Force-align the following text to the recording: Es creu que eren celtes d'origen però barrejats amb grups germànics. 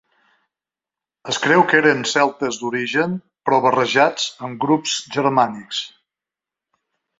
Es 1.33 1.37
creu 1.43 1.61
que 1.73 1.77
eren 1.81 2.01
celtes 2.13 2.57
d'origen 2.63 3.13
però 3.49 3.61
barrejats 3.67 4.27
amb 4.49 4.61
grups 4.67 4.99
germànics. 5.19 5.85